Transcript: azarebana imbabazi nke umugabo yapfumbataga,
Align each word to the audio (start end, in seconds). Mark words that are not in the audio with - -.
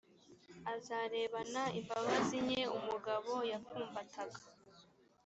azarebana 0.73 1.63
imbabazi 1.79 2.37
nke 2.45 2.61
umugabo 2.77 3.31
yapfumbataga, 3.51 4.41